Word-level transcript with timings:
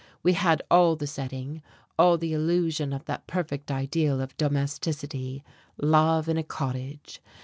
We 0.23 0.33
had 0.33 0.63
all 0.71 0.95
the 0.95 1.05
setting, 1.05 1.61
all 1.95 2.17
the 2.17 2.33
illusion 2.33 2.91
of 2.91 3.05
that 3.05 3.27
perfect 3.27 3.69
ideal 3.69 4.19
of 4.19 4.35
domesticity, 4.35 5.43
love 5.77 6.27
in 6.27 6.37
a 6.37 6.43
cottage. 6.43 7.21